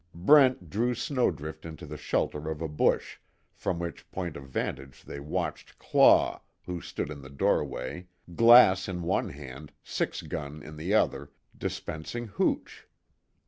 [0.15, 3.19] Brent drew Snowdrift into the shelter of a bush,
[3.53, 9.03] from which point of vantage they watched Claw, who stood in the doorway, glass in
[9.03, 12.87] one hand, six gun in the other, dispensing hooch.